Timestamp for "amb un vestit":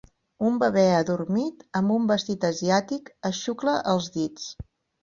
1.81-2.49